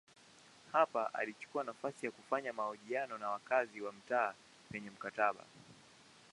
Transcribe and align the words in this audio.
Hapa 0.71 1.13
alichukua 1.13 1.63
nafasi 1.63 2.05
ya 2.05 2.11
kufanya 2.11 2.53
mahojiano 2.53 3.17
na 3.17 3.29
wakazi 3.29 3.81
wa 3.81 3.91
mtaa 3.93 4.33
penye 4.71 4.89
maktaba. 4.89 5.43